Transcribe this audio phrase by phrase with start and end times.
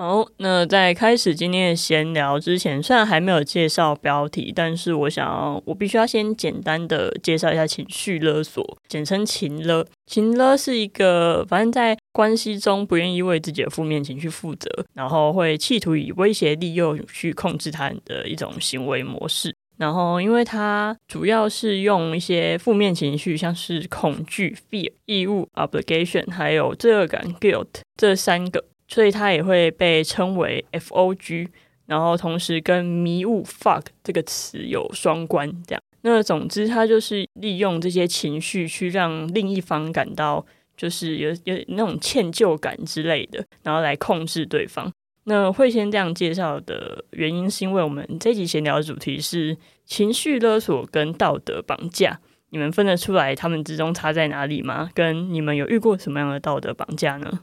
[0.00, 9.84] 好，那在开始今天的闲聊之前，虽然还没有介绍标题，但是我想要，我必须要先简单的介绍一下情绪勒索，简称情勒。
[10.06, 19.52] 情勒是一个，反正在关系中不愿意为自己的负面情绪负责，然后会企图以威胁利诱去控制他人的一种行为模式。
[19.78, 28.64] 然后，因为它主要是用一些负面情绪，像是恐惧 （fear）、义务 （obligation） 还有罪恶感 （guilt） 这三个。
[28.88, 31.48] 所以它也会被称为 F O G，
[31.86, 35.82] 然后同时跟迷雾 fuck 这个词有双关，这样。
[36.02, 40.44] 那总之，它就是利用这些情绪去让另一方感到
[40.76, 44.90] 就是有有那种歉疚感之类的，然后来控制对方。
[45.24, 52.18] 那会先这样介绍的原因，是因为我们这集闲聊的主题是情绪勒索跟道德绑架，
[52.50, 54.88] 你们分得出来他们之中差在哪里吗？
[54.94, 57.40] 跟你们有遇过什么样的道德绑架呢？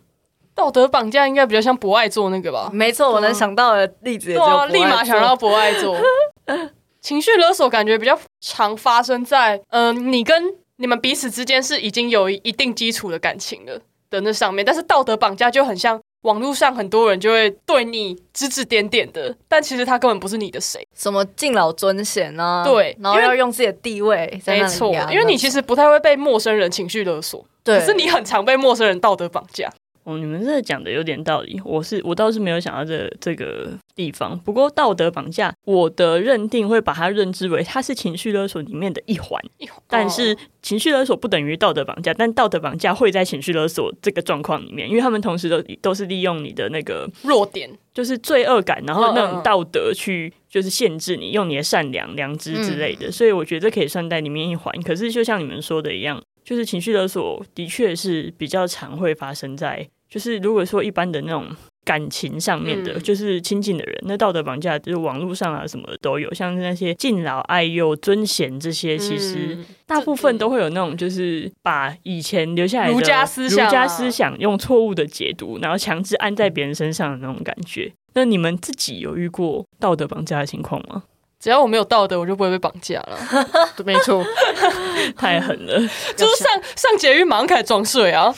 [0.55, 2.69] 道德绑架应该比较像博爱做那个吧？
[2.73, 5.97] 没错，我能想到的例子也就立马想到博爱做。
[7.01, 29.71] 情绪勒索感觉比较常发生在，嗯，你跟你们彼此之间是已经有一定基础的感情了的那上面，但是道德绑架就很像网络上很多人就会对你指指点点的，但其实他根本不是你的谁，什么敬老尊贤啊，对，然后要用自己的地位，没错，因为你其实不太会被陌生人情绪勒索，对，可是你很常被陌生人道德绑架。
[30.05, 34.37] 哦，你们这讲的有点道理，我是我倒是没有想到这这个地方。
[34.39, 39.41] 不过道德绑架，我的认定会把它认知为它是情绪勒索里面的一环。
[39.87, 53.12] 但是情绪勒索不等于道德绑架，但道德绑架会在情绪勒索这个状况里面，因为他们同时都都是利用你的那个弱点，就是罪恶感，然后那种道德去就是限制你，用你的善良、良知之类的。
[53.12, 54.71] 所以我觉得这可以算在里面一环。
[54.84, 59.85] 可是就像你们说的一样，就是情绪勒索的确是比较常会发生在。
[60.07, 61.48] 就是如果说一般的那种
[61.84, 77.92] 感情上面的，就是亲近的人，那道德绑架就是网络上啊什么的都有，像是那些敬老爱幼、尊贤这些，其实大部分都会有那种，就是把以前留下来的儒家思想、儒家思想用错误的解读，然后强制安在别人身上的那种感觉。
[78.14, 81.03] 那你们自己有遇过道德绑架的情况吗？
[81.45, 83.16] 只要我没有道德，我就不会被绑架了。
[83.85, 84.25] 没错，
[85.16, 85.79] 太狠了，
[86.17, 88.33] 就是上上捷运马上开始装睡啊。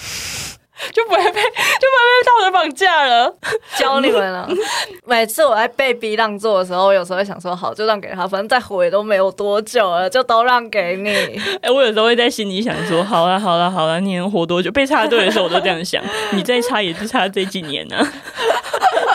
[0.91, 3.33] 就不会被就不会被道德绑架了，
[3.77, 4.47] 教你们了。
[5.05, 11.09] 每次我在被逼让座的时候，我有时候会想说，好，就让给他，反正再活也都没有多久了，就都让给你。
[11.63, 14.69] 哎，我有时候会在心里想说，好了，好了，好了，你能活多久？
[14.71, 16.03] 被插队的时候，我都这样想。
[16.33, 17.97] 你再插也是插这几年呢。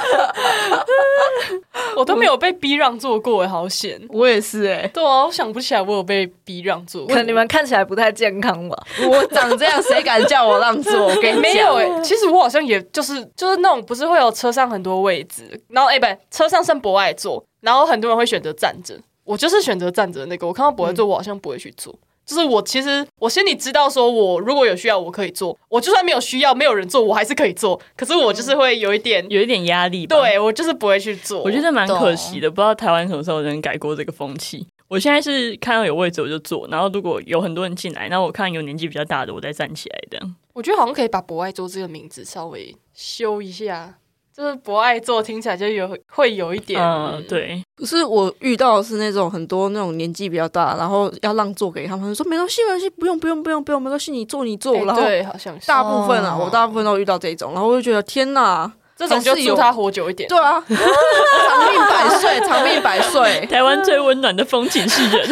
[1.97, 4.01] 我都没有被逼让座过，哎好险！
[4.09, 7.07] 我也是哎，对啊，我想不起来我有被逼让座。
[7.07, 8.77] 可能你们看起来不太健康吧？
[9.09, 11.07] 我长这样，谁敢叫我让座？
[11.07, 20.47] 我跟你没有哎，其实我好像也就是就是那种不是会有车上很多位置，然后哎不，车上剩博爱座，然后很多人会选择站着，我就是选择站着那个。
[20.47, 21.95] 我看到博爱座，我好像不会去坐。
[22.33, 25.55] 就是我其实我心里知道，说我如果有需要，我可以做。
[25.69, 27.79] 我就算没有需要，没有人做，我还是可以做。
[27.95, 30.07] 可是我就是会有一点有一点压力。
[30.07, 31.43] 对我就是不会去做。
[31.43, 34.67] 我觉得蛮可惜的，不知道台湾什么时候能改过这个风气。
[34.89, 40.35] 我现在是看到有位置我就坐，然后如果有很多人进来，那我看有年纪比较大的，我再站起来这样。
[40.55, 43.99] 我觉得好像可以把“博爱桌”这个名字稍微修一下。
[44.35, 47.63] 就是不爱做，听起来就有会有一点，嗯，对。
[47.77, 54.75] 可是我遇到的是那种很多那种年纪比较大，然后要让座给他们，说没关系，没关系，不用，不用，不用，不用，没关系，你坐，你坐。
[54.85, 60.27] 然后对，好像大部分啊，我大部分都遇到这种，然后我就觉得天哪，这种就祝他活久一点。
[60.29, 63.47] 对啊， 长命百岁，长命百岁。
[63.51, 65.29] 台湾最温暖的风景是人。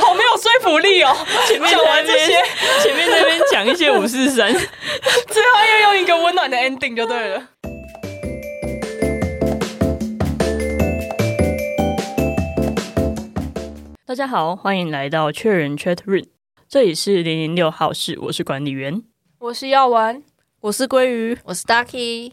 [0.00, 1.14] 好没有说服力哦！
[1.46, 2.40] 前面讲完这些，
[2.82, 3.05] 前面
[3.56, 5.48] 讲一些五四三， 最后
[5.80, 7.48] 要用一个温暖的 ending 就对了。
[14.04, 16.26] 大家好，欢迎来到确认 Chat Room，
[16.68, 19.02] 这里是零零六号室，我是管理员，
[19.38, 20.22] 我是药丸，
[20.60, 22.32] 我是鲑鱼，我是 Ducky。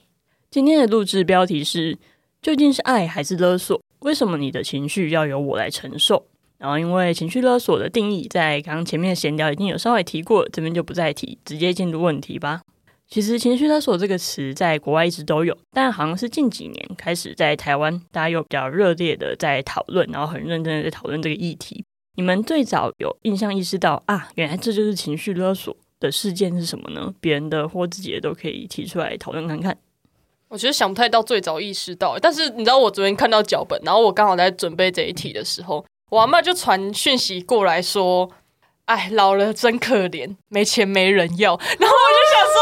[0.52, 1.98] 今天的录制标题是：
[2.42, 3.82] 究竟是爱还是勒索？
[4.00, 6.28] 为什么你的情绪要由我来承受？
[6.64, 12.62] 然后，因为情绪勒索的定义在刚刚前面的闲聊已经有稍微提过，这边就不再提，直接进入问题吧。
[13.06, 21.84] 其实，情绪勒索这个词在国外一直都有，但好像是近几年开始在台湾，大家又比较热烈的在讨论，然后很认真的在讨论这个议题。
[22.16, 27.14] 你们最早有印象意识到啊，原来这就是情绪勒索的事件是什么呢？
[27.20, 29.78] 别人的或自己的都可以提出来讨论看看。
[30.48, 35.86] 我觉得想不太到最早意识到，但是你知道，我昨天看到脚本，然后我刚好在准备这一题的时候。
[36.14, 38.30] 我阿妈就传讯息过来说
[38.86, 42.56] ：“哎，老了真可怜，没钱没人要。”然后我就想说：“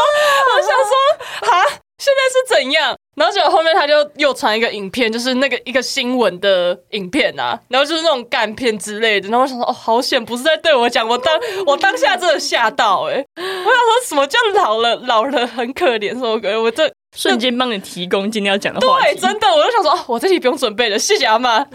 [0.56, 1.62] 我想说，啊，
[1.98, 2.96] 现在是怎样？
[3.14, 9.28] 然后结果后面他就又传一个影片，就是那个一个新闻的影片啊，然后就是那种干片之类的。
[9.28, 11.06] 然后我想说，哦，好险，不是在对我讲。
[11.06, 16.56] 我当我当下真的吓到哎、我想说什么叫老了老了很可怜什么鬼？
[16.56, 21.64] 我这瞬间帮你提供今天要讲的话对，真的，我就想说，哦，我这题不用准备了，谢谢阿妈。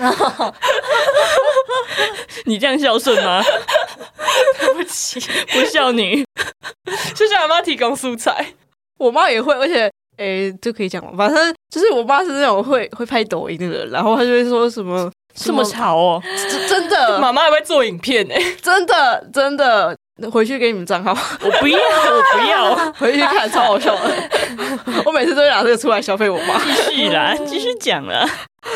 [2.45, 3.44] 你这样孝顺吗？
[4.60, 5.19] 对不起，
[5.54, 6.25] 不孝女。
[7.16, 8.54] 谢谢阿妈提供素材。
[8.98, 11.12] 我妈也会，而且诶，就可以讲吗？
[11.16, 16.22] 反正就是我妈是那种会会拍抖音的人，然后她就会说什么这么潮哦！
[16.50, 19.95] 真真的妈妈还会做影片哎、真的真的，
[20.31, 21.11] 回去给你们账号，
[21.43, 24.11] 我不要，我不要， 回去看，超好笑的。
[25.05, 26.59] 我每次都会拿这个出来消费我妈。
[26.63, 28.27] 继续啦，继续讲了。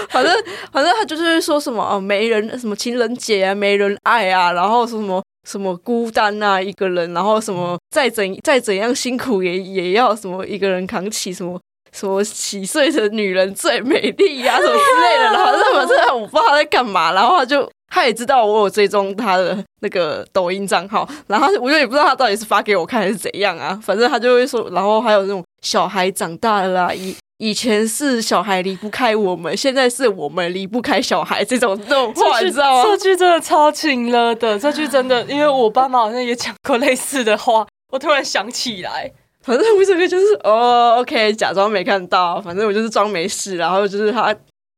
[0.09, 0.33] 反正
[0.71, 11.59] 反正他就是说什么哦，没人什么情人节啊，没人爱啊，然后说什么什么孤单啊，一个人，然后什么再怎再怎样辛苦也也要什么一个人扛起什么。
[11.93, 32.97] 什么几岁的女人最美丽呀、什么之类的，然后什么这我不知道他在干嘛，然后他就他也知道我有追踪他的那个抖音账号， 然后我就也不知道他到底是发给我看还是怎样啊，反正他就会说，然后还有那种小孩长大了啦，以以前是小孩离不开我们，现在是我们离不开小孩这种这种话，你知道吗这？
[32.97, 39.11] 句真的超情了的，这句真的，因为我爸妈好像也讲过类似的话，我突然想起来。
[39.43, 44.31] 反正我整个就是哦，OK，假装没看到，反正我就是装没事，然后就是他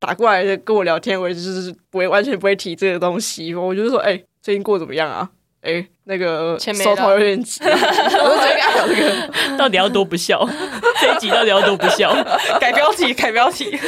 [0.06, 5.30] 打过来跟我聊天，我也就是不会完全不会提这个东西，我就是说，哎、最近过得怎么样啊？
[5.62, 9.58] 哎、那个手头有点急、啊，我就直接跟他聊这个。
[9.58, 10.46] 到底要多不孝？
[11.00, 12.14] 这一集到底要多不孝？
[12.60, 13.80] 改标题，改标题。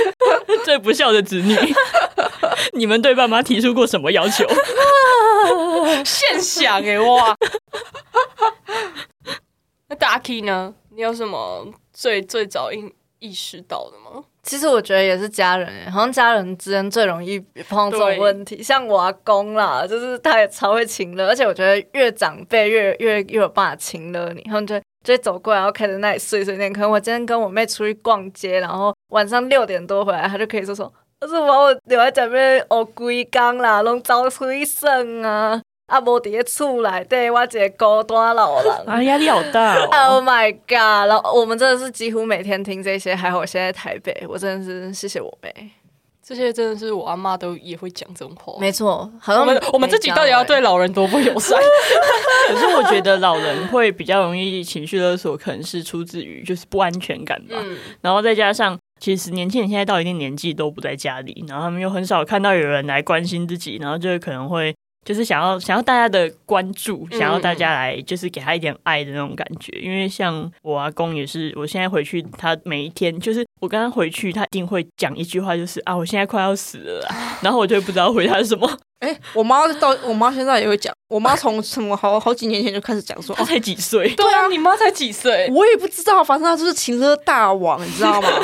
[0.64, 1.54] 最不孝的子女，
[2.72, 4.48] 你们对爸妈提出过什么要求？
[6.06, 7.36] 现想哎、哇！
[9.90, 10.74] 那大 key 呢？
[10.96, 12.90] 你有什么最最早意
[13.20, 14.24] 意识到的吗？
[14.46, 18.62] 其实我觉得也是家人欸，好像家人之间最容易碰到这种问题。
[18.62, 26.72] 像我阿公啦，就是他也超会亲热，而且我觉得越长辈越越越有办法亲热你，他们就就会走过来，然后开始那里碎碎念。
[26.72, 34.92] 可能我今天跟我妹出去逛街，然后晚上六点多回来，他就可以说说，可是我把我留在这边学规工啦，拢走出去耍
[35.24, 38.74] 啊，啊无伫咧厝内底，我一个孤单老人。
[38.88, 39.88] 啊，压力好大哦！
[40.16, 41.10] Oh my god！
[41.10, 45.72] 然后我们真的是几乎每天听这些，还好我现在在台北，我真的是谢谢我妹。
[46.28, 48.60] 这些真的是我阿妈都也会讲这种话。
[48.60, 51.56] 没错，好像我们我们自己到底要对老人多不友善？
[52.50, 57.56] 可是我觉得老人会比较容易情绪勒索，可能是出自于就是不安全感吧。
[57.60, 64.75] 嗯，然后再加上，其实年轻人现在到一定年纪都不在家里，然后他们又很少看到有人来关心自己，然后就可能会
[65.06, 69.72] 就是想要想要大家的关注，嗯想要大家来就是给他一点爱的那种感觉。
[69.80, 78.68] 因为像我阿公也是，我现在回去，他每一天就是我跟他回去，他一定会讲一句话，就是啊，我现在快要死了啦，然后我就不知道回他什么。
[79.00, 85.48] 哎、我妈到我妈现在也会讲，我妈从什么好好几年前就开始讲说，哦，他才几岁，对啊，你妈才几岁？
[85.54, 88.30] 我也不知道，反正她就是情勒大王，你知道吗？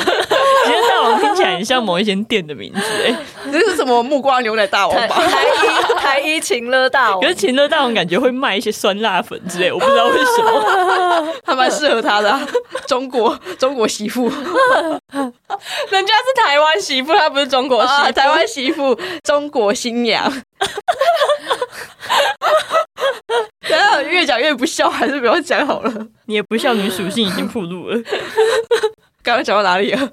[0.64, 3.16] 其实大王听起来很像某一间店的名字哎，
[3.50, 5.16] 这是什么木瓜牛奶大王吧？
[5.16, 11.32] 台一台一情乐大王可是，情乐大王感觉会卖一些酸辣粉之类，我不知道为什么。
[11.44, 12.40] 还蛮适合他的啊、
[12.86, 17.92] 中国中国媳妇人家是台湾媳妇，她不是中国媳妇。
[17.92, 20.32] 啊，台湾媳妇，中国新娘。
[23.68, 26.08] 等下越讲越不笑，还是不要讲好了。
[26.26, 27.96] 你也不笑女属性已经暴露了。
[29.22, 30.12] 刚刚讲到哪里了？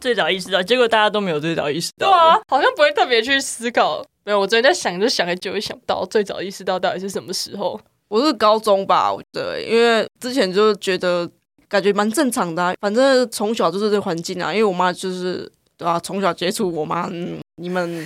[0.00, 2.08] 最早意识到，结果大家都没有最早意识到。
[2.08, 4.04] 对啊，好像不会特别去思考。
[4.24, 7.80] 没有，我昨天在想，就想很久，也想不到最早意识到到底是什么时候。
[8.08, 11.30] 我是高中吧，对，因为之前就觉得
[11.68, 14.52] 感觉蛮正常的啊、反正从小就是这环境啊。
[14.52, 18.04] 因为我妈就是对啊，从小接触我妈，嗯，你们你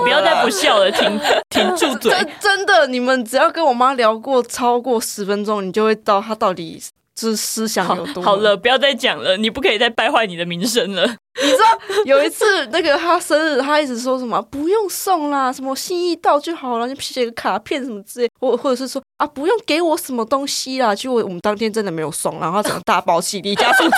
[0.00, 2.10] 不要再不笑了，停 停住嘴。
[2.12, 6.80] 真真的，你们只要跟我妈聊过超过十分钟，你就会知道她到底
[7.14, 11.06] 就是思想有多好了，不要再讲了，你不可以再败坏你的名声了。
[11.42, 11.64] 你知道
[12.04, 20.94] 有一次，那个他生日，他一直说什么不用送啦，什么心意到就好了，你写个卡片什么之类，或或者是说啊不用给我什么东西啦。
[20.94, 23.96] 结果我们当天真的没有送，然后他整个大爆气，离家出走。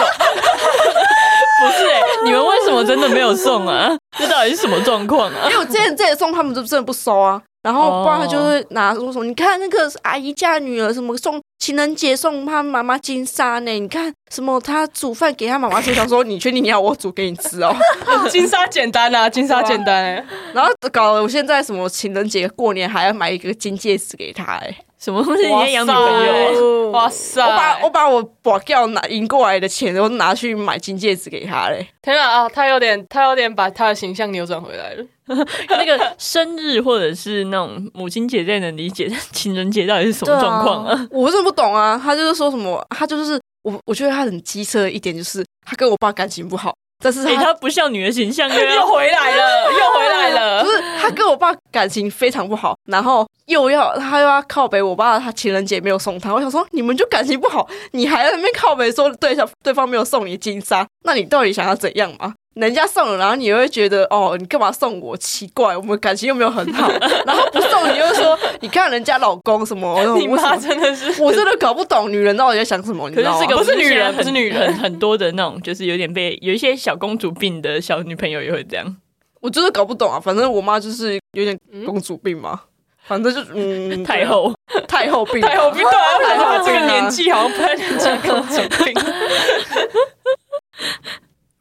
[1.59, 3.97] 不是、欸，你们为什么真的没有送啊？
[4.19, 5.51] 这到底是什么状况啊因？
[5.51, 17.75] 为我之前这里送他们就真的不收啊，然后不然他就会拿说什么，你看那个阿姨嫁女儿什么送情人节送她妈妈金沙呢，你看什么她煮饭给她妈妈吃，想说你确定你要我煮给你吃哦？
[18.31, 20.25] 金沙简单啊，金沙简单、欸。
[20.53, 25.47] 然后搞得我现在什么情人节过年还要买一个金戒指给她，哎，什么东西？
[25.47, 26.91] 你在养女朋友？
[26.91, 27.43] 哇塞！
[27.43, 31.87] 我把我把我把掉拿赢过来的钱都拿去买金戒指给他嘞。
[32.01, 32.49] 天啊啊！
[32.49, 35.05] 他有点他有点把他的形象扭转回来了。
[35.69, 41.09] 那个生日或者是那种母亲节再能理解，情人节到底是什么状况啊？
[41.11, 42.01] 我真的不懂啊！
[42.03, 46.75] 他就是说什么，他就是我，我觉得他很机车的一点就是他跟我爸感情不好。
[46.99, 50.63] 但是他不像女的形象，又又回来了，又回来了。
[50.65, 56.33] 不是他跟我爸感情非常不好，然后又要他又要靠北我爸，他情人节没有送他。
[56.33, 62.35] 我想说，你们就感情不好，你还在那边靠北说对象对方没有送你金沙，那你到底想要怎样嘛？
[62.57, 65.15] 人家送了，然后你又会觉得哦，你干嘛送我？
[65.19, 66.91] 奇怪，我们感情又没有很好。
[67.27, 70.03] 然后不送，你又说你看人家老公什么？
[70.17, 73.11] 你妈真的是，我真的搞不懂女人到底在想什么。
[73.11, 78.97] 可是这个不是女人，不是女人， 很多的那种，就是有点被有一些小公主病的小女朋友也会这样。
[79.41, 82.63] 我真的搞不懂啊，反正我妈就是有点公主病嘛，
[83.07, 84.51] 反正就嗯， 太后
[84.89, 88.95] 太后病，太后病，对啊，这个年纪好像不太能讲公主病。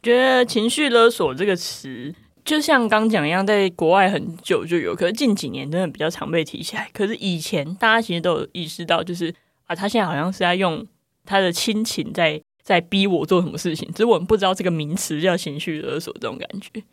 [0.06, 6.88] 觉得情绪勒索这个词，就像刚讲一样，在国外很久就有，可是近几年真的比较常被提起来。
[6.94, 9.34] 可是以前大家其实都有意识到，就是
[9.66, 10.86] 啊，他现在好像是在用
[11.26, 16.84] 他的亲情在在逼我做什么事情，只是我们不知道这个名词叫情绪勒索这种感觉。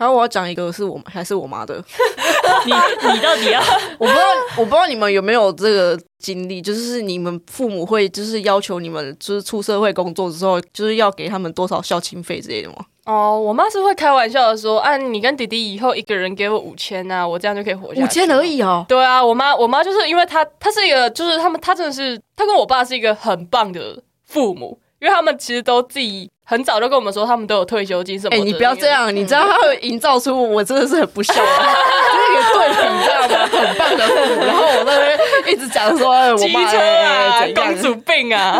[0.00, 1.76] 好，我要讲一个是我还是我妈的，
[2.64, 2.72] 你
[3.12, 3.60] 你到底要？
[4.00, 4.24] 我不知道，
[4.56, 12.76] 我不知道你们有没有这个经历，就是你们父母会就是要求你们就是出社会工作之后，就是要给他们多少孝亲费之类的吗？
[13.04, 18.02] 哦，我妈是会开玩笑的说，啊，你跟弟弟以后一个人给我五千呐，我这样就可以活下去。
[18.02, 18.82] 五千而已哦。
[18.88, 26.30] 对啊，我妈我妈就是因为她她是一个就是他们她真的是她跟我爸是一个很棒的父母，因为他们其实都自己。
[26.42, 28.34] 很早就跟我们说，他们都有退休金什么？
[28.36, 33.46] 哎，你不要这样，你知道他会营造出我真的是很不孝， 这个对比，你知道吗？
[33.46, 38.58] 很棒的父母，然后我那边一直讲说，我妈啊，公主病啊，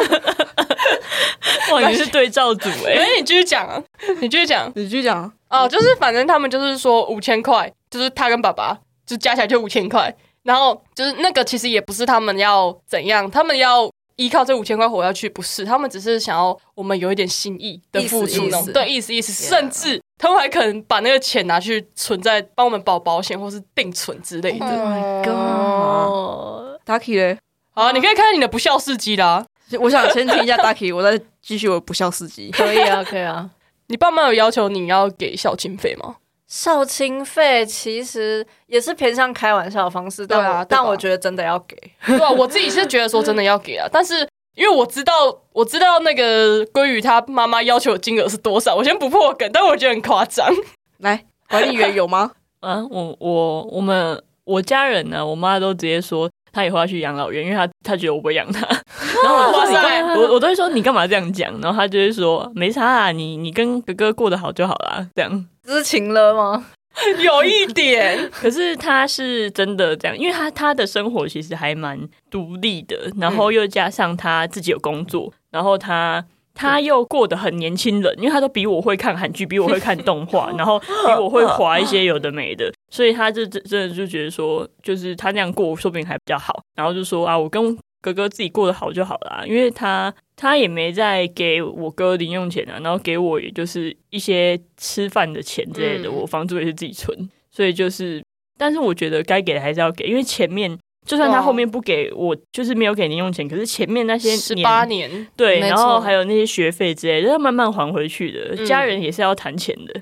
[1.72, 3.82] 哇，你是对照组哎，哎，你继续讲啊，
[4.20, 13.90] 你继续讲，你继续讲哦，就是反正他们就是说五千块，就是他跟爸爸就加起来就五千块，然后就是那个其实也不是他们要怎样，他们要。
[14.20, 24.66] 依靠这五千块活下去不是，他们只是想要我们有一点心意的付出，对，意思意思，甚至他们还可能把那个钱拿去存在帮我们保保险或是定存之类的。
[24.66, 27.38] My God，Ducky 嘞，
[27.72, 29.46] 好，你可以看看你的不孝事迹啦。
[29.80, 32.50] 我想先听一下 Ducky，我再继续我不孝事迹。
[32.50, 33.48] 可以啊，可以啊。
[33.86, 36.16] 你爸妈有要求你要给孝亲费吗？
[36.50, 45.12] 孝亲费其实也是偏向开玩笑的方式，对啊，但我觉得真的要给，对啊，我自己是觉得说真的要给啊， 但是因为我知道
[45.52, 50.52] 我知道那个鲑鱼他妈妈要求的金额是多少，我先不破梗，但我觉得很夸张。
[50.98, 52.32] 来，管理员有吗？
[52.58, 58.60] 啊，我我我们我家人呢，我妈都直接说她以后要去养老院，因为他他觉得我不会养他。
[59.22, 65.46] 然后我说我我都会说你干嘛这样讲，然后他就会说没差啊，你你跟哥哥过得好就好啦，这样。
[65.64, 66.66] 知情了吗？
[67.22, 71.96] 有一点， 可是他是真的这样，因为他他的生活其实还蛮
[72.30, 76.24] 独立的，然后又加上他自己有工作，然后他
[76.60, 90.12] 他又过得很年轻人，因为他都比我会看韩剧，比我会看动画， 然后比我会划一些有的没的，所以他就真真的就觉得说，就是他那样过说不定还比较好，然后就说啊，我跟哥哥自己过得好就好啦，因为他。
[90.36, 98.24] 他也没再给我哥零用钱啊，然后给我也就是一些吃饭的钱之类的，我房租也是自己存，所以就是，
[98.56, 110.00] 但是我觉得该给的还是要给，因为前面就算他后面不给我，就是没有给零用钱，可是前面那些十八年，对，然后还有那些学费之类，都要慢慢还回去的，家人也是要谈钱的，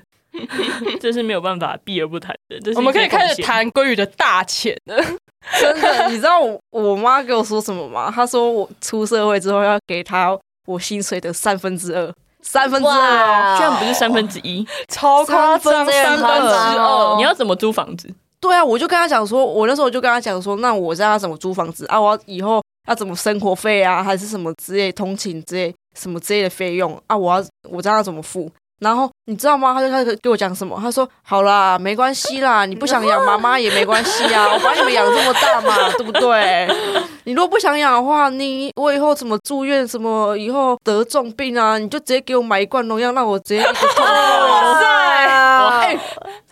[0.99, 2.73] 这是没有办法避而不谈的。
[2.75, 5.03] 我们可以开始谈鲑鱼的大钱了。
[5.59, 8.11] 真的，你知道我我妈跟我说什么吗？
[8.13, 10.37] 她说我出社会之后要给她
[10.67, 17.15] 我薪水的三分之二，三分之二，居然不是三分之一，超夸张，三分之二。
[17.15, 18.13] 你要怎么租房子？
[18.41, 21.99] 对啊，我就跟他讲说，我那时候就跟他讲说，那我在他怎么租房子啊？
[21.99, 27.17] 我要以后要怎么生活费啊，还是什么之类通勤之类什么之类的费用啊？
[27.17, 28.49] 我要我知道怎么付。
[28.79, 29.73] 然后你知道吗？
[29.73, 30.79] 他就开始给我讲什么？
[30.81, 36.65] 他说：“好啦，没关系啦，你不想养妈妈也没关系啊，我把你们养这么大嘛，对不对？
[37.25, 43.61] 你如果不想养的话，你我以后怎么住院，什么以后得重病啊，你就直接给我买一罐农药，让我直接
[43.99, 44.79] 哇
[45.95, 45.99] 塞！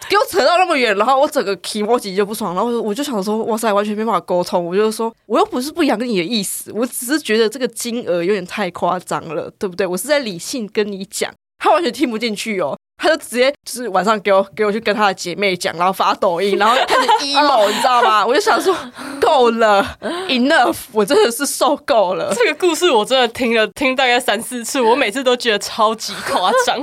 [0.10, 4.66] 给我扯到那么远，然后我整个皮毛级就不爽，然后我就想说，哇塞，完全没办法沟通。
[4.66, 9.86] 我就说，我又不是不养你的意思，我只是觉得这个金额有点太夸张了，对不对？
[9.86, 18.24] 我是在理性跟你讲。”他完全听不进去哦，他就直接就是晚上给我给我去跟他的姐妹讲，然后发抖音，然后开始 emo，你知道吗？
[18.28, 18.76] 我就想说
[19.20, 19.84] 够了
[20.30, 22.32] ，enough，我真的是受够了。
[22.36, 26.80] 这个故事我真的听了听大概三四次，我每次都觉得超级夸张。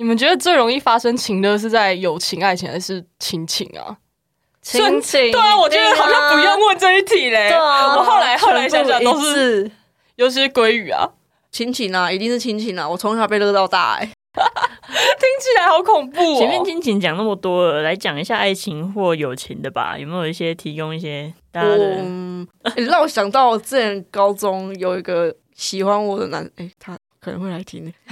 [0.00, 3.98] 你们觉得最容易发生情的是在友情、爱情还是亲情啊？
[4.62, 7.50] 亲情，对啊，我觉得好像不用问这一题嘞。
[7.50, 9.70] 对啊，我后来后来想想都是，
[10.16, 11.06] 尤其是鲑鱼啊，
[11.52, 12.88] 亲情啊，一定是亲情啊！
[12.88, 16.64] 我从小被勒到大、欸， 听起来好恐怖前面哦。
[16.64, 19.98] 亲情讲那么多了，来讲一下爱情或友情的吧。
[19.98, 21.96] 有没有一些提供一些大家的？
[21.98, 27.92] 嗯，欸让我想到之前高中有一个喜欢我的男，哎、他可能会来听，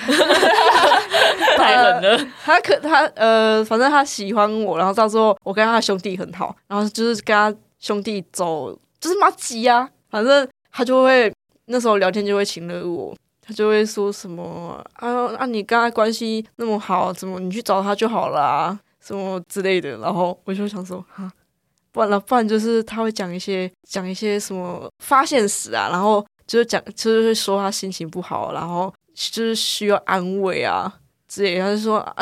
[1.57, 11.33] 太狠了，他可他呃，反正他喜欢我，然后到时候我跟他兄弟很好，然后就是跟他兄弟走，就是妈鸡啊，反正他就会
[11.67, 13.17] 那时候聊天就会请了我。
[13.41, 19.97] 他就会说什么啊啊，你跟他关系那么好，怎么你去找他就好了啊，什么之类的。
[19.97, 21.33] 然后我就想说，哈，
[21.91, 28.93] 不然了，不然就是他会讲一些讲一些什么发现史啊，然后就是讲就是会说他心情不好，然后
[29.31, 30.93] 就是需要安慰啊
[31.27, 31.59] 之类。
[31.59, 32.17] 他就说啊，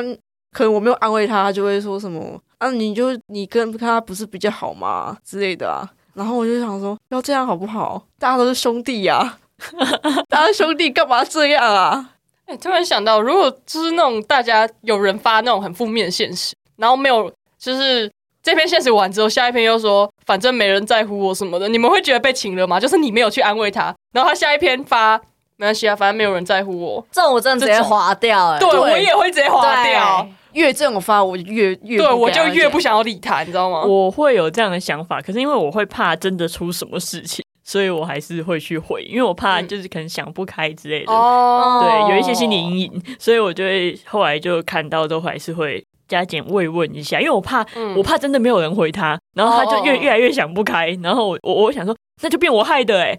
[0.53, 5.85] 可能我没有安慰他，他就会说什么啊，你就你跟跟他不是比较好吗之类的啊。
[6.15, 8.03] 然后我就想说，要这样好不好？
[8.19, 9.39] 大家都是兄弟呀、
[10.31, 12.13] 大家兄弟干嘛这样啊？
[12.47, 18.11] 哎、突然想到，如果就是那种大家有人发那种很负面的现实，然后没有就是
[18.43, 22.81] 这篇现实完之后，下一篇又说反正没人在乎我什么的，你们会觉得被请了吗？
[22.81, 25.21] 就是你没有去安慰他，然后他下一篇发
[25.57, 33.83] 没关系啊，反正没有人在乎我，这种我真的直接划掉、 哎，对我也会直接划掉，越这种发我越越对我就越不想要理他，你知道吗？
[33.83, 41.13] 我会有这样的想法，可是因为我会怕真的出什么事情，所以我还是会去回，因为我怕就是可能想不开之类的。
[41.13, 53.19] 哦对，有一些心理阴影，所以我就会后来就看到都还是会加减慰问一下，因为我怕、嗯我怕真的没有人回他，然后他就越越来越想不开，然后我我我想说那就变我害的哎、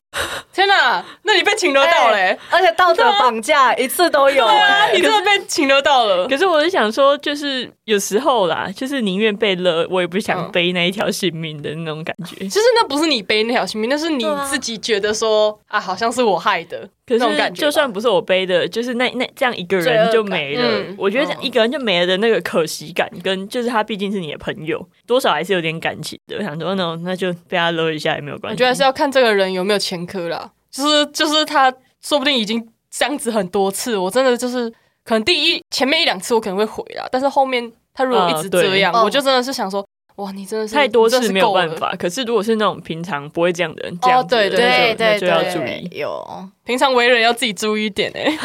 [0.51, 4.91] 天哪，那你被请留到嘞、而且道德绑架一次都有、对啊，哎。
[4.93, 6.27] 你真的被请留到了。
[6.27, 12.35] 可是我是想说，就是有时候啦，就是宁愿被勒，我也不想嗯背那一条性命的那种感觉。
[12.39, 17.61] 其实那不是你背那条性命，那是你自己觉得说啊，好像是我害的可是那种感觉。
[17.61, 20.83] 就算不是我背的，就是那那这样一个人就没了。
[20.97, 26.35] 我觉得这样一个人就没了的那个可惜感，跟就是他毕竟是你的朋友，多少还是有点感情的。
[26.35, 28.55] 我想说，那那就被他勒一下也没有关系。
[28.55, 34.69] 我觉得还是要看这个人有没有前科啦，就是就是他说不定已经这样子很多次，我真的就是
[35.07, 39.85] 可能第一前面一两次我可能会回啦，但是后面他如果一直这样，哦我就真的是想说，
[40.17, 41.53] 哇，你真的是太多次没有。
[41.53, 41.95] 办法。
[41.97, 48.37] 可是如果是那种平常不会这样的人，这样子的对对对对就要，注意，有平常为人要自己注意一点哎、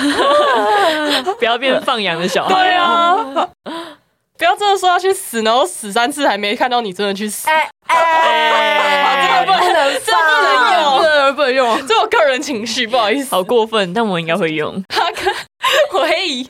[1.37, 2.55] 不要变放羊的小孩。
[2.55, 3.48] 对啊，
[4.38, 11.87] 不要真的说要去死，然后死三次还没看到你真的去死，哎哎，这个不能能这不能用不能不能用。
[11.88, 14.83] 这我个人情绪，不好意思，好过分，但我应该会用。
[15.90, 16.46] 回忆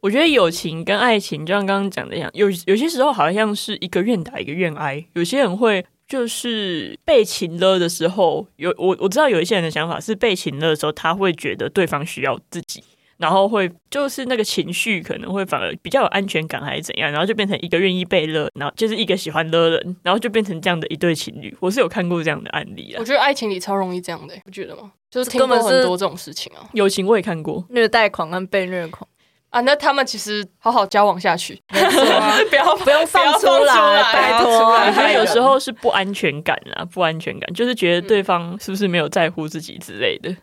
[0.00, 5.04] 我觉得友情跟爱情，就像刚刚讲的一样，有有些时候好像是一个愿打一个愿挨。
[5.14, 12.82] 有些人会就是被情了的时候，有我我知道有一些人的想法是被情了的时候，他会觉得对方需要自己，
[13.18, 21.54] 然后会就是那个情绪可能会反而比较有安全感还是怎样，然后就变成一个愿意被勒，然后就是一个喜欢勒人，然后就变成这样的一对情侣。
[21.60, 24.92] 我是有看过这样的案例啊我，觉得爱情里超容易这样的、不觉得吗？
[25.10, 27.62] 就是听根本是过很多这种事情啊友情我也看过。
[27.68, 29.06] 虐待狂跟被虐狂，
[29.50, 29.60] 啊！
[29.62, 34.46] 那他们其实好好交往下去， 不要不用放出不要放出来，来拜托。
[34.46, 40.34] 不要出来我觉得有时候是不安全感啊，不安全感，就是觉得嗯对方是不是没有在乎自己之类的，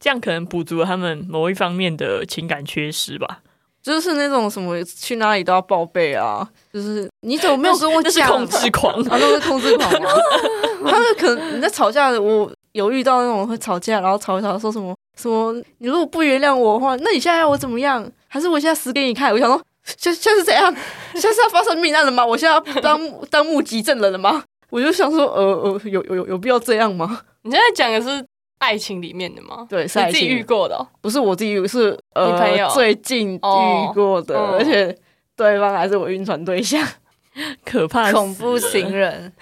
[0.00, 3.40] 这样可能补足了他们某一方面的情感缺失吧。
[3.80, 8.28] 就是那种什么去哪里都要报备啊，就是你怎么没有跟我讲？
[8.28, 10.10] 控制狂，啊，那是控制狂吗？
[10.84, 18.04] 他们可能你在吵架，我有遇到那种会吵架，然后吵一吵说什么什么，你如果不原谅我的话，那你现在要我怎么样？
[18.28, 19.32] 还是我现在死给你看？
[19.32, 19.60] 我想说，
[19.96, 20.72] 现现在是怎样？
[21.14, 22.24] 现在是要发生命案了吗？
[22.24, 24.44] 我现在要当 当目击证人了吗？
[24.70, 27.22] 我就想说，呃呃，有有有有必要这样吗？
[27.42, 28.24] 你现在讲的是
[28.58, 29.66] 爱情里面的吗？
[29.68, 34.94] 对，是自己遇情，过的哦、不是我自己遇，是你朋友呃最近遇过的，而且
[35.36, 36.86] 对方还是我晕船对象。
[37.64, 39.32] 可怕恐怖情人，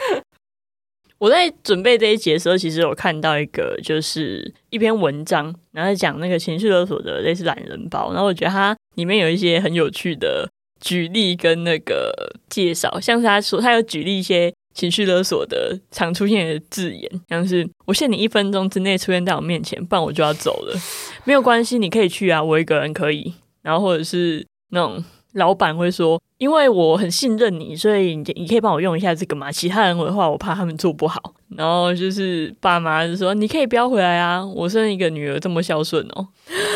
[1.18, 10.48] 我在准备这一节的时候，其实有看到一个就是一篇文章，然后讲那个情绪勒索的类似懒人包，然后我觉得它里面有一些很有趣的
[10.80, 20.78] 举例跟那个介绍，像是他说他有举例一些情绪勒索的常出现的字眼，像是我限你一分钟之内出现在我面前，不然我就要走了，
[21.24, 25.02] 没有关系，你可以去啊，我一个人可以，然后或者是那种
[25.36, 29.50] 老板会说，因为我很信任你，所以你你可以帮我用一下这个嘛。
[29.52, 31.34] 其他人的话，我怕他们做不好。
[31.56, 36.26] 然后就是爸妈就说，你可以不要回来啊，我生一个女儿这么孝顺哦。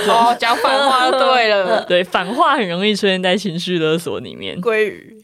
[0.08, 1.84] 哦，讲反话就对了。
[1.88, 4.60] 对，反话很容易出现在情绪勒索里面。
[4.60, 5.16] 鲑鱼，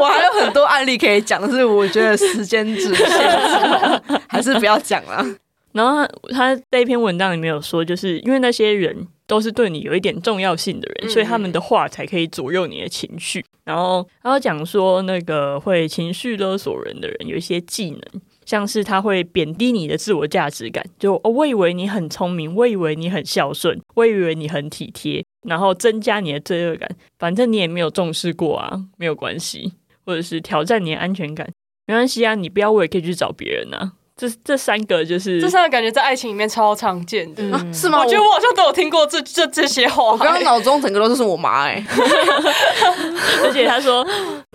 [0.00, 5.24] 我还有很多案例可以讲，但是我觉得时间只限制，还是不要讲了。
[5.72, 13.44] 然后他在一篇文章里面有说，就是因为那些人都是对你有一点重要性的人，所以他们的话才可以左右你的情绪。
[13.64, 18.00] 然后他讲说，那个会情绪勒索人的人有一些技能，
[18.46, 26.88] 像是他会贬低你的自我价值感，就哦，我以为你很聪明，我以为你很孝顺，我以为你很体贴，然后增加你的罪恶感。
[27.18, 29.74] 反正你也没有重视过啊，没有关系，
[30.06, 31.46] 或者是挑战你的安全感，
[31.86, 33.92] 没关系啊，你不要，我也可以去找别人啊。
[34.18, 38.00] 这这三个就是这三个感觉在爱情里面超常见的，啊是吗？
[38.00, 40.02] 我觉得我好像都有听过这这这些话。
[40.10, 41.86] 我刚刚脑中整个都是我妈哎、
[43.44, 44.04] 而且他说，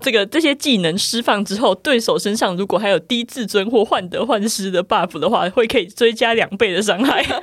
[0.02, 7.23] 这个这些技能释放之后，对手身上如果还有低自尊或患得患失的 buff 的话，会可以追加两倍的伤害。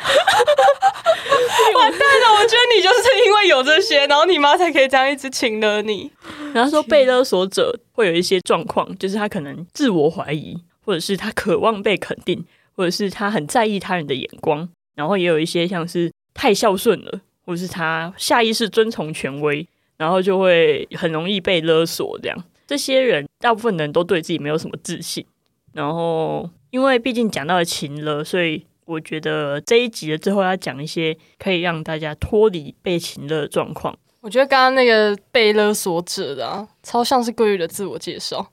[1.74, 6.10] 完蛋了，我觉得你就是因为有这些，然后你妈才可以这样一直请了你。
[6.52, 10.58] 然后说被勒索者会有一些状况，就是他可能自我怀疑，
[10.90, 19.64] 或者是他渴望被肯定，或者是他很在意他人的眼光，然后也有一些像是太孝顺了，或者是他下意识遵从权威，
[19.96, 22.18] 然后就会很容易被勒索。
[22.20, 25.24] 这样，这些人大部分人都对自己没有什么自信。
[25.72, 33.96] 然后，因为毕竟讲到了情勒，所以我觉得这一集的最后要讲一些可以让大家脱离被情勒的状况。
[34.22, 38.46] 我觉得刚刚那个被勒索者的啊，超像是桂玉的自我介绍。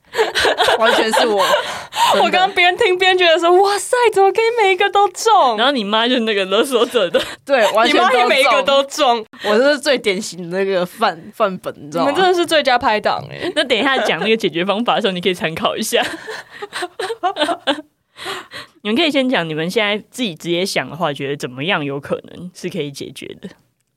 [0.78, 1.44] 完全是我。
[2.22, 5.58] 我刚刚边听边觉得说，哇塞，怎么可以每一个都中？
[5.58, 12.10] 然后你妈就是那个勒索者的，对，完全你妈也每一个都中，我这是最典型的那个范范本，你知道吗？
[12.10, 13.52] 你们真的是最佳拍档哎！
[13.54, 16.02] 那等一下讲那个解决方法的时候，你可以参考一下。
[18.82, 23.50] 你们可以先讲你们现在自己直接想的话，觉得怎么样有可能是可以解决的。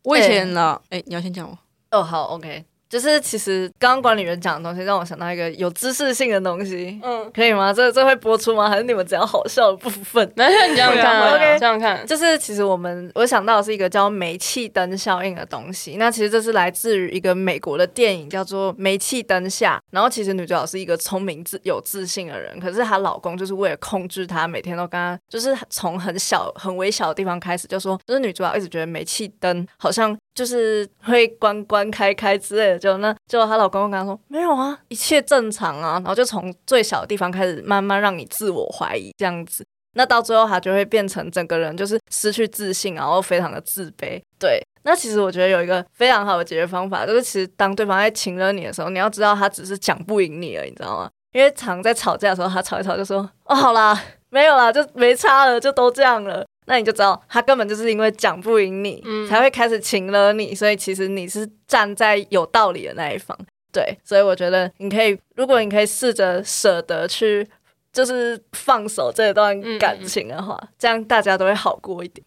[0.03, 1.57] 我以前呢，哎、你要先讲我？
[1.91, 7.71] 哦，好，OK，就是其实刚刚管理员讲的东西让我想到一个有知识性的东西，嗯，可以吗？
[7.71, 8.69] 这这会播出吗？
[8.69, 10.29] 还是你们只要好笑的部分？
[10.35, 15.95] 那你这样看 啊，OK 这样看，就是其实我们我想到的是一个叫煤气灯效应的东西。
[15.95, 19.77] 那其实这是来自于一个美国的电影，叫做《煤气灯下》。
[19.91, 39.65] 然后其实女主角是一个聪明自有自信的人，可是她老公就是为了控制她，每天都跟她就是从很小很微小的地方开始，就说就是女主角一直觉得煤气灯好像就是会关关开开之类的，就那就她老公跟她说没有啊，一切正常啊，然后就从最小的地方开始慢慢让你自我怀疑这样子。
[39.93, 44.21] 那到最后，她就会变成整个人就是失去自信，然后非常的自卑。
[44.39, 51.09] 对，那其实我觉得有一个非常好的解决方法，就是其实当对方在请了你的时候，你要知道他只是讲不赢你了，你知道吗？
[51.33, 63.37] 因为常在吵架的时候，他吵一吵就说：“哦，好啦，没有啦，就没差了，就都这样了。”那你就知道他根本就是因为讲不赢你，嗯才会开始请了你，所以其实你是站在有道理的那一方。
[63.73, 67.45] 对，所以我觉得你可以，如果你可以试着舍得去，
[67.91, 72.25] 就是放手这段感情的话，这样大家都会好过一点。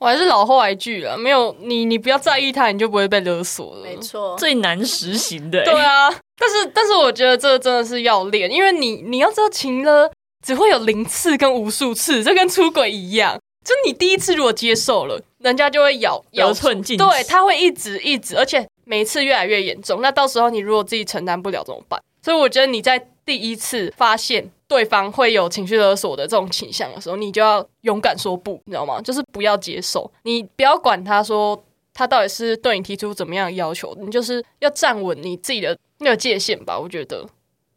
[0.00, 3.82] 我还是老话一句了，没有你，你不要在意他，你就不会被勒索了。
[3.84, 10.10] 没错，最难实行的、欸对啊，但是但是我觉得这真的是要练，因为你你要知道情了
[10.44, 13.38] 只会有零次跟无数次，这跟出轨一样。
[13.64, 20.02] 就你第一次如果接受了，人家就会咬咬得寸进尺对，他会一直一直，而且每一次越来越严重。
[20.02, 22.00] 那到时候你如果自己承担不了怎么办？
[22.22, 29.00] 所以我觉得你在第一次发现对方会有情绪勒索的这种倾向的时候，你就要勇敢说不，你知道吗？
[29.00, 36.78] 就是不要接受，你不要管他说他到底是对你提出怎么样的要求，你就是要站稳你自己的那个界限吧。
[36.78, 37.26] 我觉得，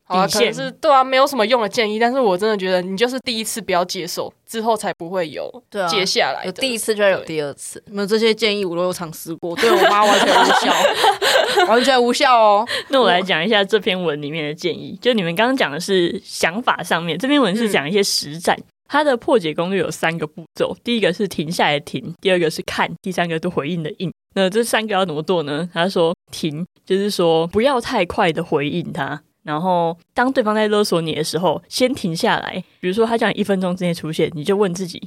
[0.07, 5.51] 好啊，可能是对啊，没有什么用的建议，但是我真的觉得你就是第一次不要接受，之后才不会有
[5.89, 6.45] 接下来的。
[6.45, 7.83] 有第一次就要有第二次。
[7.87, 12.65] 你们这些建议我都有尝试过， 对我妈 完全无效，完全无效哦。
[12.87, 14.97] 那我来讲一下这篇文里面的建议。
[15.01, 18.57] 就你们刚刚讲的是想法上面，这篇文是讲一些实战。
[18.89, 24.09] 它的破解攻略有三个步骤，第一个是停下来停，第二个是看，第三个是回应的应。
[24.33, 25.67] 那这三个要怎么做呢？
[25.73, 29.21] 他说停，就是说不要太快的回应他。
[29.47, 32.61] 然后，当对方在勒索你的时候，先停下来。
[32.81, 35.01] 比如说，他讲一分钟之内出现，你就问自己：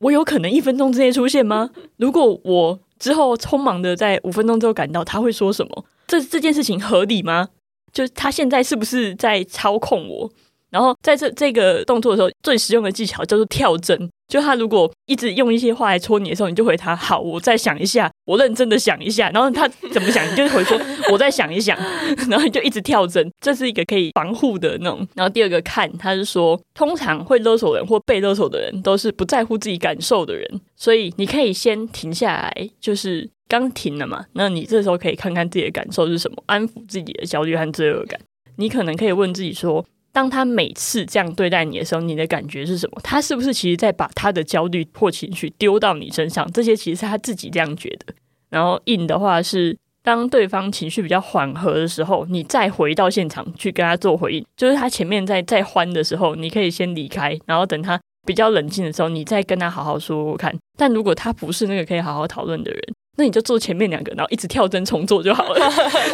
[0.00, 1.70] 我有可能一分钟之内出现吗？
[1.96, 5.84] 如果我之后匆忙的在五分钟之后赶到，他会说什么？
[6.08, 7.50] 这这件事情合理吗？
[7.92, 10.28] 就他现在是不是在操控我？
[10.70, 14.10] 然后在这这个动作的时候，最实用的技巧叫做跳针。
[14.26, 20.78] 就他如果一直用一些话来戳你的时候，你就回他好，我再想一下，我认真的想一下，然后他怎么想，你就回说
[21.10, 21.78] 我再想一想，
[22.28, 25.06] 然后就一直跳针，这是一个可以防护的那种。
[25.14, 38.20] 然后第二个看，他是说，通常会勒索人或被勒索的人都是不在乎自己感受的人，所以你可以先停下来，就是刚停了嘛，那你这时候可以看看自己的感受是什么，安抚自己的焦虑和罪恶感。
[38.56, 39.84] 你可能可以问自己说。
[40.16, 42.98] 当他每次这样对待你的时候，你的感觉是什么？
[43.02, 46.50] 他是不是其实在把他的焦虑或情绪丢到你身上？
[46.52, 48.14] 这些其实是他自己这样觉得。
[48.48, 54.42] 然后硬的话是，当对方情绪比较缓和的时候，你再回到现场去跟他做回应。
[54.56, 60.56] 就是他前面在在欢的时候，你可以先离开，然后等他比较冷静的时候，你再跟他好好说说看。
[60.78, 62.82] 但如果他不是那个可以好好讨论的人，
[63.16, 65.70] 那你就做前面两个，然后一直跳针重做就好了。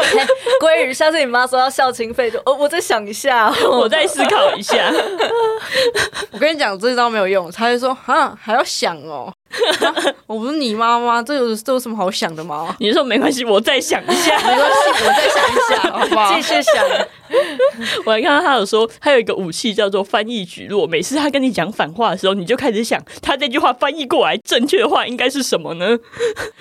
[0.63, 4.93] 鲑鱼，下次你妈说要校清费，就哦，我再想一下， 我再思考一下。
[6.33, 7.51] 我跟你讲，这招没有用。
[7.51, 9.33] 他就说啊，还要想哦。
[10.27, 12.75] 我不是你妈妈，这有这有什么好想的吗？
[12.81, 16.35] 你说没关系，我再想一下，没关系，我再想一下， 好不好？
[16.35, 16.85] 继续想。
[18.05, 20.87] 我还看到他有说，他有一个武器叫做翻译举落。
[20.87, 25.99] 每次他跟你讲反话的时候，你就开始想，他这句话翻译过来正确的话应该是什么呢？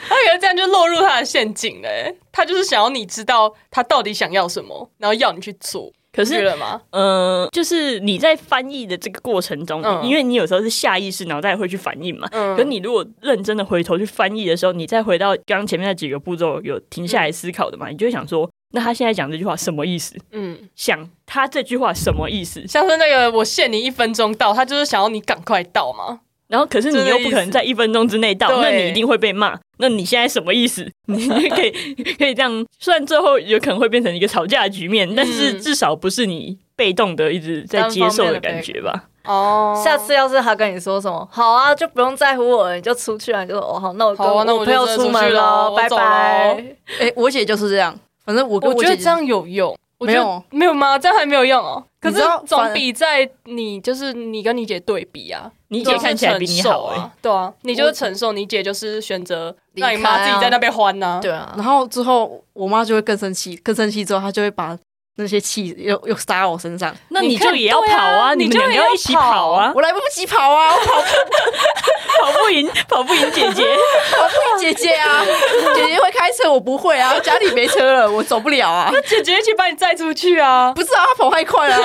[0.08, 2.16] 他觉得这样就落入他的陷阱嘞。
[2.32, 5.92] 他就是想要你知道他到底想要什么，然后要你去做。
[6.14, 6.44] 可是
[6.90, 7.44] 嗯？
[7.44, 12.28] 呃，就是你在翻译的这个过程中，因为你有时候是下意识脑袋会去反应嘛。
[12.32, 12.56] 嗯。
[12.58, 17.88] 可你如果认真的回头去翻译的时候，你再回到刚刚前面那几个步骤，有停下来思考的嘛？
[17.90, 20.16] 你就会想说，那他现在讲这句话什么意思？
[20.32, 20.58] 嗯。
[20.76, 22.68] 想他这句话什么意思？
[22.68, 26.20] 像是那个我限你一分钟到，他就是想要你赶快到嘛。
[26.52, 29.58] 然后，可是你又不可能在一分钟之内到，那你一定会被骂。
[29.78, 30.86] 那你现在什么意思？
[31.08, 31.72] 你可以
[32.20, 39.06] 可以这样，虽然最后有可能会变成一个吵架的局面，但是至少不是你被动的一直在接受的感觉吧？
[39.24, 46.64] 哦，下次要是他跟你说什么，好啊，就不用在乎我了，你就出去啊，就说哦好，那我跟我朋友出门了，拜拜。
[47.00, 49.74] 哎，我姐就是这样，反正我我觉得这样有用。
[50.06, 50.98] 没有没有吗？
[50.98, 51.84] 这样还没有用哦。
[52.00, 61.54] 可是总比在你就是你跟你姐对比啊，你姐看起来比你好啊，对啊，你就是承受，你姐就是选择让你妈自己在那边欢啊，对啊。
[61.56, 64.78] 然后之后我妈就会更生气，更生气之后她就会把。
[65.18, 68.34] 那些气又又撒我身上，那你就也要跑啊！
[68.34, 69.72] 你们两个要一起跑啊！
[69.76, 70.74] 我来不及跑啊！
[70.74, 71.02] 我跑
[72.22, 73.64] 跑不赢，跑不赢姐姐，
[74.16, 75.24] 跑不赢姐姐啊！
[75.76, 77.20] 姐姐会开车，我不会啊！
[77.20, 78.90] 家里没车了，我走不了啊！
[78.92, 80.72] 那姐姐一起把你载出去啊！
[80.74, 81.78] 不是啊，跑太快了。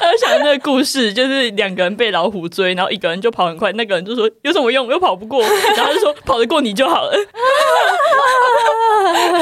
[0.00, 4.88] 他想那个故事，就是两个人被老虎追，然后一个人就跑很快，那个人就说有什么用？
[4.88, 5.42] 又跑不过，
[5.76, 7.12] 然后就说跑得过你就好了。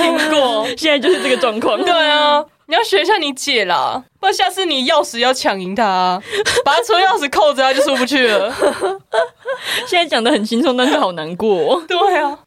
[0.03, 1.81] 听过，现在就是这个状况。
[1.83, 2.45] 对啊。
[2.71, 6.23] 你要学一下你姐啦，不然下次你钥匙要抢赢他，
[6.65, 8.49] 把她车钥匙扣着，她就出不去了。
[9.89, 11.85] 现在讲的很轻松，但是好难过。
[11.89, 12.39] 对啊，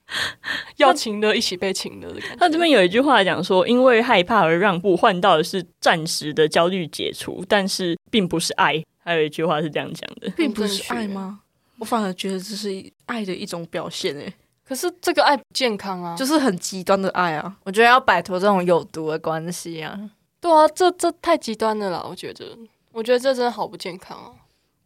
[0.77, 2.35] 要情的一起被情的的感觉。
[2.37, 8.81] 他这边有一句话讲说，因为害怕而让步，换到的是暂时的焦虑解除，但是并不是爱。
[9.03, 11.39] 还有一句话是这样讲的，并不是爱吗？
[11.79, 12.69] 我反而觉得这是
[13.07, 14.33] 爱的一种表现诶。
[14.65, 17.55] 可是这个爱不健康啊，就是很极端的爱啊！
[17.65, 19.99] 我觉得要摆脱这种有毒的关系啊。
[20.39, 22.05] 对啊，这这太极端了啦！
[22.09, 22.57] 我觉得，
[22.91, 24.31] 我觉得这真的好不健康啊。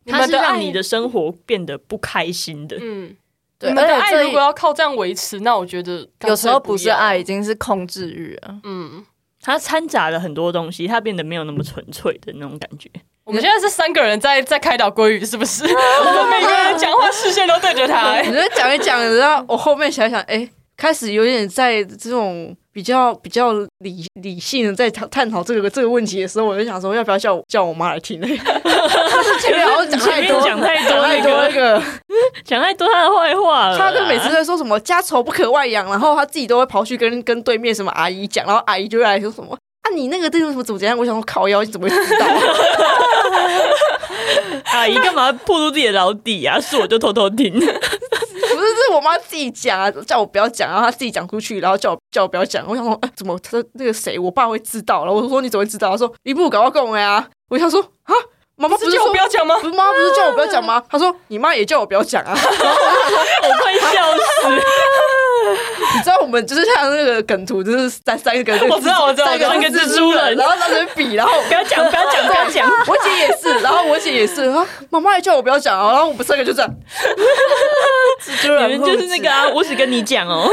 [0.05, 2.77] 它是让你的生活变得不开心的。
[2.79, 3.15] 嗯，
[3.59, 3.69] 对。
[3.71, 8.59] 而且爱如果要靠这样维持，那我觉得有时候不是爱，已经是控制欲啊。
[8.63, 9.05] 嗯，
[9.47, 12.89] 它掺杂了很多东西，它变得没有那么纯粹的那种感觉。
[13.23, 15.63] 我们现在是三个人在在开导鲑鱼，是不是？
[16.03, 18.19] 我们每个人讲话视线都对着他。
[18.19, 20.45] 你在讲一讲，然后我后面想想，哎，
[20.77, 28.27] 开始有点在这种比较比较理理性的在探探讨这个这个问题的时候，我就想说，要不要叫叫我妈来听呢？
[29.41, 30.85] 前面好像讲太多，讲太
[31.21, 31.81] 多那个，
[32.45, 33.77] 讲太多他的坏话了。
[33.77, 39.57] 他就每次在说什么家丑不可外扬，然后他自己都会跑去跟跟对面什么阿姨讲，然后阿姨就会来说什么。
[39.81, 40.95] 啊你那个这个什么怎么怎样？
[40.97, 42.25] 我想说烤腰，你怎么会知道？
[44.73, 46.59] 阿姨干嘛暴露自己的老底啊？
[46.59, 47.53] 是我就偷偷听，
[48.57, 52.65] 不是，是我妈自己讲啊，叫我不要讲，然后她自己讲出去，然后叫我叫我不要讲。
[52.67, 55.13] 我想说，哎，怎么他那个谁，我爸会知道了？
[55.13, 55.91] 我说你怎么会知道？
[55.91, 57.27] 他说你不搞到共呀。
[57.49, 58.13] 我想说啊，
[58.55, 59.55] 妈妈不是叫我不要讲吗？
[59.61, 60.83] 不是妈妈不是叫我不要讲吗？
[60.89, 62.33] 她说你妈也叫我不要讲啊。
[62.33, 65.16] 我快笑死。
[65.95, 72.69] 你知道我们就是像那个梗图，就是三三个， 我知道，我知道，三个蜘蛛人，然后在那比，然后不要讲，不要讲，不要讲。
[72.87, 76.69] 我姐也是，然后我姐也是，啊，妈妈也叫我不要讲啊，然后我们三个就这样。
[78.23, 80.49] 蜘蛛人就是那个啊，我只跟你讲哦，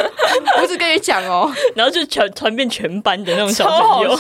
[0.61, 4.19] 我只跟你讲哦，然后就传传遍全班的那种小朋友。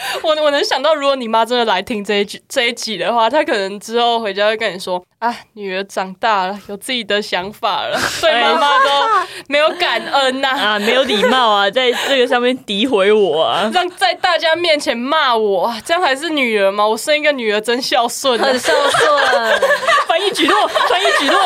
[0.22, 13.70] 我我能想到，如果你妈真的来听这一集这一集的话，她可能之后回家会跟你说：“啊，女儿长大了，有自己的想法了， 对妈妈都没有感恩呐、 啊，没有礼貌啊，在这个上面诋毁我啊！
[13.72, 16.86] 让在大家面前骂我，这样还是女儿吗？
[16.86, 18.58] 我生一个女儿真孝顺、啊很。
[18.58, 19.60] 孝顺。
[20.06, 21.40] 翻译举落，翻译举落，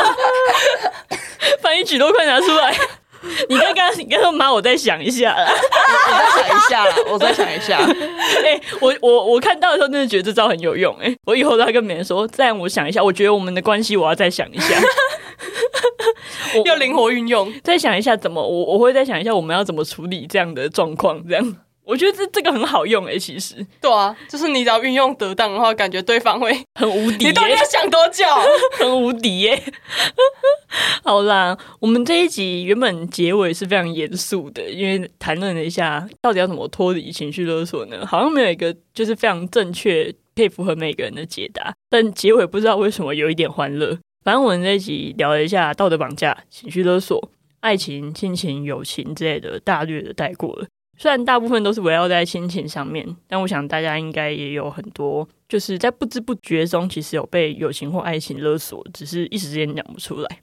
[1.61, 2.75] 翻译举落，快拿出来！
[3.49, 5.49] 你刚刚你刚刚妈，我再想一下啦。
[5.49, 7.79] 我再想一下啦，我再想一下。
[8.45, 14.77] 哎、 我我我看到的时候，真的觉得这招很有用、哎，我以后都要跟别人说，再让我想一下，我觉得我们的关系我要再想一下，
[16.57, 21.57] 我要灵活运用，再想一下怎么，我我会再想一下我们要怎么处理这样的状况，这样。
[21.85, 28.25] 我觉得这这个很好用哎、其实对啊，就是你只要运用得当的话，感觉对方会，很无敌、你到底要想多久？
[28.79, 29.63] 很无敌耶！
[31.05, 38.07] 好啦，我们这一集原本结尾是非常严肃的，因为谈论了一下到底要怎么脱离情绪勒索呢？
[38.07, 41.75] 好像没有一个就是非常正确可以符合每个人的解答。
[41.91, 43.99] 但结尾不知道为什么有一点欢乐。
[44.25, 50.67] 反正我们这一集聊了一下道德绑架、情绪勒索、爱情、亲情、友情之类的，大略的带过了。
[50.97, 60.39] 虽然大部分都是围绕在亲情上面，但我想大家应该也有很多，就是在不知不觉中，其实有被友情或爱情勒索，只是一时间讲不出来。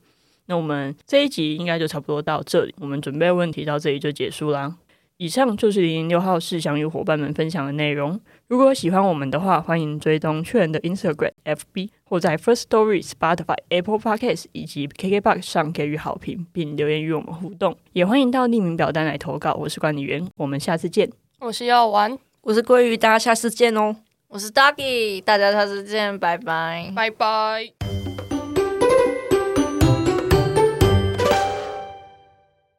[0.47, 4.75] 那我们这一集应该就差不多到这里，我们准备问题到这里就结束啦。
[5.21, 8.19] 以上就是零零六号室想与伙伴们分享的内容。
[8.47, 17.77] 如果喜欢我们的话，欢迎追踪确人的 Instagram、FB 或在 First Story、Spotify、Apple Podcasts 以及 KKBox 上给予好评，并留言与我们互动。
[17.93, 19.53] 也欢迎到匿名表单来投稿。
[19.53, 21.07] 我是管理员，我们下次见。
[21.39, 23.97] 我是药丸，我是鲑鱼，大家下次见哦。
[24.29, 26.91] 我是 Doggy，大家下次见，拜拜。
[26.95, 28.30] 拜拜。